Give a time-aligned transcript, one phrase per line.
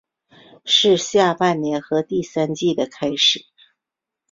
[0.65, 3.45] 是下半年和第三季的开始。